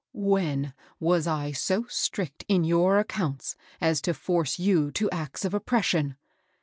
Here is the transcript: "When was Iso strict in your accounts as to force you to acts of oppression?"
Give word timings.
"When 0.35 0.73
was 0.99 1.27
Iso 1.27 1.85
strict 1.91 2.43
in 2.47 2.63
your 2.63 2.97
accounts 2.97 3.55
as 3.79 4.01
to 4.01 4.15
force 4.15 4.57
you 4.57 4.89
to 4.93 5.11
acts 5.11 5.45
of 5.45 5.53
oppression?" 5.53 6.17